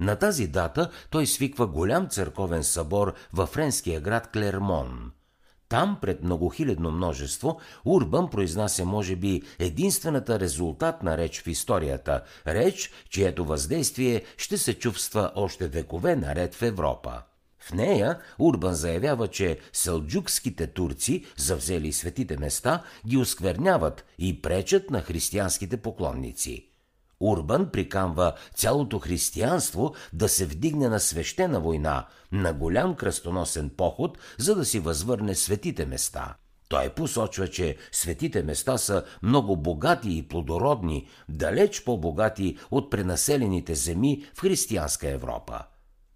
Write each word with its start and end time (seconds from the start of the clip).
На 0.00 0.16
тази 0.16 0.46
дата 0.46 0.90
той 1.10 1.26
свиква 1.26 1.66
голям 1.66 2.08
църковен 2.08 2.64
събор 2.64 3.14
във 3.32 3.48
френския 3.48 4.00
град 4.00 4.30
Клермон– 4.32 5.12
там, 5.68 5.98
пред 6.00 6.22
многохилядно 6.22 6.90
множество, 6.90 7.60
Урбан 7.84 8.30
произнася, 8.30 8.84
може 8.84 9.16
би, 9.16 9.42
единствената 9.58 10.40
резултатна 10.40 11.18
реч 11.18 11.40
в 11.42 11.46
историята, 11.46 12.22
реч, 12.46 12.92
чието 13.10 13.44
въздействие 13.44 14.22
ще 14.36 14.58
се 14.58 14.74
чувства 14.74 15.32
още 15.34 15.68
векове 15.68 16.16
наред 16.16 16.54
в 16.54 16.62
Европа. 16.62 17.22
В 17.58 17.72
нея 17.72 18.18
Урбан 18.38 18.74
заявява, 18.74 19.28
че 19.28 19.58
селджукските 19.72 20.66
турци, 20.66 21.24
завзели 21.36 21.92
светите 21.92 22.36
места, 22.36 22.82
ги 23.06 23.16
оскверняват 23.16 24.04
и 24.18 24.42
пречат 24.42 24.90
на 24.90 25.00
християнските 25.00 25.76
поклонници– 25.76 26.68
Урбан 27.20 27.70
прикамва 27.70 28.34
цялото 28.54 28.98
християнство 28.98 29.94
да 30.12 30.28
се 30.28 30.46
вдигне 30.46 30.88
на 30.88 31.00
свещена 31.00 31.60
война, 31.60 32.06
на 32.32 32.52
голям 32.52 32.94
кръстоносен 32.94 33.70
поход, 33.76 34.18
за 34.38 34.54
да 34.54 34.64
си 34.64 34.78
възвърне 34.78 35.34
светите 35.34 35.86
места. 35.86 36.36
Той 36.68 36.90
посочва, 36.90 37.48
че 37.48 37.76
светите 37.92 38.42
места 38.42 38.78
са 38.78 39.04
много 39.22 39.56
богати 39.56 40.16
и 40.16 40.28
плодородни, 40.28 41.08
далеч 41.28 41.84
по-богати 41.84 42.58
от 42.70 42.90
пренаселените 42.90 43.74
земи 43.74 44.24
в 44.34 44.40
християнска 44.40 45.08
Европа. 45.08 45.62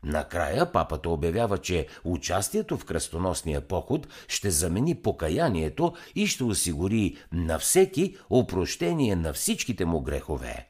Накрая 0.04 0.72
папата 0.72 1.10
обявява, 1.10 1.58
че 1.58 1.86
участието 2.04 2.78
в 2.78 2.84
кръстоносния 2.84 3.60
поход 3.60 4.08
ще 4.28 4.50
замени 4.50 4.94
покаянието 4.94 5.92
и 6.14 6.26
ще 6.26 6.44
осигури 6.44 7.16
на 7.32 7.58
всеки 7.58 8.16
опрощение 8.30 9.16
на 9.16 9.32
всичките 9.32 9.84
му 9.84 10.00
грехове. 10.00 10.69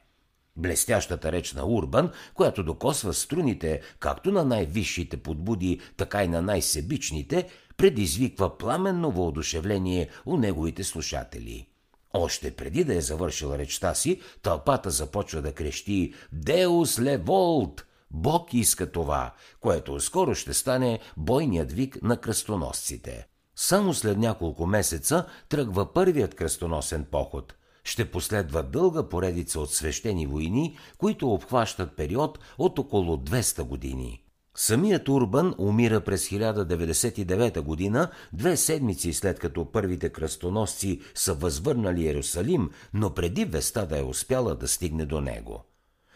Блестящата 0.61 1.31
реч 1.31 1.53
на 1.53 1.65
Урбан, 1.65 2.11
която 2.33 2.63
докосва 2.63 3.13
струните 3.13 3.81
както 3.99 4.31
на 4.31 4.45
най-висшите 4.45 5.17
подбуди, 5.17 5.79
така 5.97 6.23
и 6.23 6.27
на 6.27 6.41
най-себичните, 6.41 7.49
предизвиква 7.77 8.57
пламенно 8.57 9.11
въодушевление 9.11 10.09
у 10.25 10.37
неговите 10.37 10.83
слушатели. 10.83 11.67
Още 12.13 12.51
преди 12.51 12.83
да 12.83 12.95
е 12.95 13.01
завършил 13.01 13.53
речта 13.57 13.93
си, 13.93 14.21
тълпата 14.41 14.89
започва 14.89 15.41
да 15.41 15.53
крещи 15.53 16.13
«Деус 16.31 16.99
леволт!» 16.99 17.85
Бог 18.11 18.53
иска 18.53 18.91
това, 18.91 19.33
което 19.59 19.99
скоро 19.99 20.35
ще 20.35 20.53
стане 20.53 20.99
бойният 21.17 21.71
вик 21.71 22.01
на 22.01 22.17
кръстоносците. 22.17 23.27
Само 23.55 23.93
след 23.93 24.17
няколко 24.17 24.65
месеца 24.65 25.25
тръгва 25.49 25.93
първият 25.93 26.35
кръстоносен 26.35 27.05
поход– 27.11 27.53
ще 27.83 28.11
последва 28.11 28.61
дълга 28.61 29.09
поредица 29.09 29.59
от 29.59 29.73
свещени 29.73 30.27
войни, 30.27 30.77
които 30.97 31.33
обхващат 31.33 31.95
период 31.95 32.39
от 32.57 32.79
около 32.79 33.17
200 33.17 33.63
години. 33.63 34.23
Самият 34.55 35.09
Урбан 35.09 35.55
умира 35.57 36.01
през 36.01 36.29
1099 36.29 37.61
година, 37.61 38.11
две 38.33 38.57
седмици 38.57 39.13
след 39.13 39.39
като 39.39 39.71
първите 39.71 40.09
кръстоносци 40.09 41.01
са 41.15 41.33
възвърнали 41.33 42.03
Иерусалим, 42.03 42.69
но 42.93 43.13
преди 43.13 43.45
веста 43.45 43.87
да 43.87 43.99
е 43.99 44.03
успяла 44.03 44.55
да 44.55 44.67
стигне 44.67 45.05
до 45.05 45.21
него. 45.21 45.63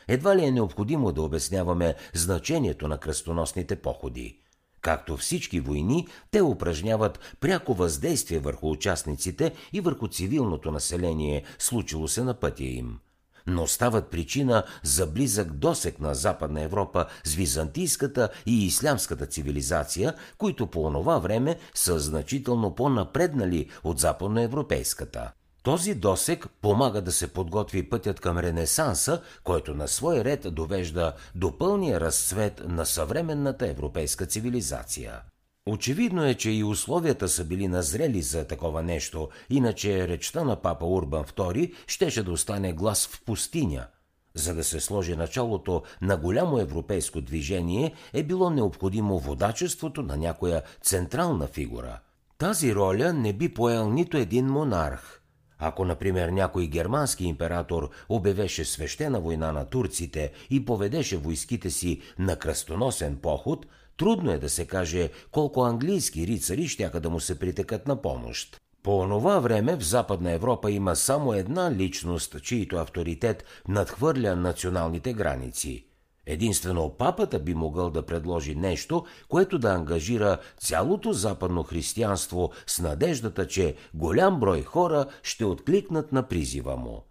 Едва 0.08 0.36
ли 0.36 0.46
е 0.46 0.52
необходимо 0.52 1.12
да 1.12 1.22
обясняваме 1.22 1.96
значението 2.14 2.88
на 2.88 2.98
кръстоносните 2.98 3.76
походи. 3.76 4.40
Както 4.86 5.18
всички 5.18 5.60
войни, 5.60 6.08
те 6.32 6.42
упражняват 6.42 7.20
пряко 7.40 7.74
въздействие 7.74 8.40
върху 8.40 8.70
участниците 8.72 9.52
и 9.74 9.82
върху 9.82 10.08
цивилното 10.08 10.72
население, 10.72 11.44
случило 11.60 12.08
се 12.08 12.24
на 12.24 12.34
пътя 12.34 12.64
им. 12.64 13.00
Но 13.48 13.68
стават 13.68 14.10
причина 14.10 14.64
за 14.84 15.08
близък 15.08 15.54
досек 15.54 16.00
на 16.00 16.16
Западна 16.16 16.62
Европа 16.62 17.06
с 17.24 17.34
византийската 17.34 18.30
и 18.46 18.66
ислямската 18.66 19.26
цивилизация, 19.26 20.14
които 20.38 20.68
по 20.68 20.84
онова 20.84 21.18
време 21.18 21.58
са 21.74 22.00
значително 22.00 22.76
по-напреднали 22.76 23.70
от 23.84 24.00
западноевропейската. 24.00 25.32
Този 25.66 25.96
досек 25.96 26.48
помага 26.62 27.02
да 27.02 27.12
се 27.12 27.34
подготви 27.34 27.90
пътят 27.90 28.20
към 28.20 28.38
Ренесанса, 28.38 29.22
който 29.44 29.74
на 29.74 29.88
свой 29.88 30.24
ред 30.24 30.54
довежда 30.54 31.14
до 31.36 31.58
пълния 31.58 32.00
разцвет 32.00 32.62
на 32.68 32.86
съвременната 32.86 33.68
европейска 33.68 34.26
цивилизация. 34.26 35.22
Очевидно 35.66 36.26
е, 36.26 36.34
че 36.34 36.52
и 36.52 36.64
условията 36.64 37.30
са 37.30 37.44
били 37.44 37.68
назрели 37.68 38.22
за 38.22 38.48
такова 38.48 38.84
нещо, 38.84 39.30
иначе 39.50 40.08
речта 40.08 40.44
на 40.44 40.56
папа 40.56 40.86
Урбан 40.86 41.24
II 41.24 41.74
щеше 41.88 42.24
да 42.24 42.32
остане 42.32 42.74
глас 42.74 43.08
в 43.08 43.22
пустиня. 43.26 43.88
За 44.34 44.56
да 44.56 44.64
се 44.64 44.80
сложи 44.80 45.16
началото 45.16 45.84
на 46.02 46.18
голямо 46.18 46.60
европейско 46.60 47.22
движение 47.22 47.94
е 48.14 48.24
било 48.24 48.50
необходимо 48.50 49.20
водачеството 49.20 50.02
на 50.02 50.18
някоя 50.18 50.62
централна 50.82 51.48
фигура. 51.48 52.00
Тази 52.38 52.76
роля 52.76 53.14
не 53.14 53.34
би 53.34 53.54
поел 53.54 53.90
нито 53.90 54.18
един 54.18 54.46
монарх– 54.46 55.22
ако, 55.60 55.86
например, 55.86 56.30
някой 56.30 56.68
германски 56.68 57.26
император 57.26 57.90
обявеше 58.10 58.66
свещена 58.66 59.20
война 59.20 59.52
на 59.52 59.66
турците 59.66 60.32
и 60.50 60.66
поведеше 60.66 61.18
войските 61.18 61.70
си 61.70 62.02
на 62.20 62.36
кръстоносен 62.36 63.16
поход, 63.16 63.66
трудно 63.98 64.32
е 64.32 64.38
да 64.38 64.50
се 64.50 64.66
каже 64.68 65.10
колко 65.32 65.64
английски 65.64 66.28
рицари 66.28 66.68
щяха 66.68 67.00
да 67.00 67.10
му 67.10 67.20
се 67.20 67.40
притекат 67.40 67.88
на 67.88 68.02
помощ. 68.02 68.62
По 68.84 69.00
онова 69.00 69.40
време 69.40 69.76
в 69.76 69.84
Западна 69.84 70.32
Европа 70.32 70.72
има 70.72 70.96
само 70.96 71.34
една 71.34 71.72
личност, 71.72 72.42
чийто 72.42 72.76
авторитет 72.76 73.44
надхвърля 73.68 74.36
националните 74.36 75.14
граници– 75.14 75.86
Единствено 76.26 76.90
папата 76.98 77.40
би 77.40 77.54
могъл 77.54 77.90
да 77.90 78.06
предложи 78.06 78.56
нещо, 78.56 79.06
което 79.30 79.60
да 79.60 79.70
ангажира 79.70 80.38
цялото 80.60 81.14
западно 81.14 81.64
християнство 81.64 82.52
с 82.68 82.80
надеждата, 82.80 83.48
че 83.48 83.76
голям 83.94 84.40
брой 84.40 84.64
хора 84.64 85.06
ще 85.24 85.46
откликнат 85.46 86.12
на 86.12 86.28
призива 86.28 86.78
му. 86.78 87.04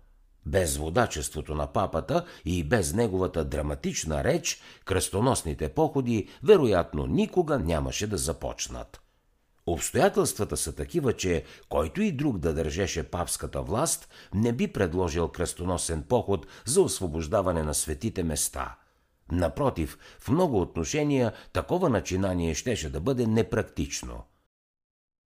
Без 0.46 0.76
водачеството 0.76 1.54
на 1.54 1.66
папата 1.66 2.24
и 2.44 2.64
без 2.64 2.92
неговата 2.92 3.44
драматична 3.44 4.24
реч, 4.24 4.60
кръстоносните 4.84 5.68
походи 5.68 6.28
вероятно 6.42 7.06
никога 7.06 7.58
нямаше 7.58 8.06
да 8.06 8.18
започнат. 8.18 9.00
Обстоятелствата 9.66 10.56
са 10.56 10.74
такива, 10.74 11.12
че 11.12 11.44
който 11.68 12.02
и 12.02 12.12
друг 12.12 12.38
да 12.38 12.54
държеше 12.54 13.02
папската 13.02 13.62
власт, 13.62 14.08
не 14.34 14.52
би 14.52 14.72
предложил 14.72 15.28
кръстоносен 15.28 16.02
поход 16.02 16.46
за 16.64 16.82
освобождаване 16.82 17.62
на 17.62 17.74
светите 17.74 18.22
места– 18.22 18.76
Напротив, 19.32 19.98
в 20.20 20.28
много 20.28 20.60
отношения 20.60 21.32
такова 21.52 21.88
начинание 21.88 22.54
щеше 22.54 22.90
да 22.90 23.00
бъде 23.00 23.26
непрактично. 23.26 24.24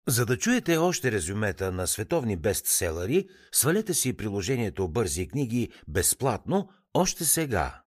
За 0.08 0.26
да 0.26 0.38
чуете 0.38 0.76
още 0.76 1.12
резюмета 1.12 1.72
на 1.72 1.86
световни 1.86 2.36
бестселери, 2.36 3.28
свалете 3.52 3.94
си 3.94 4.16
приложението 4.16 4.88
Бързи 4.88 5.28
книги 5.28 5.72
безплатно 5.88 6.68
още 6.94 7.24
сега. 7.24 7.82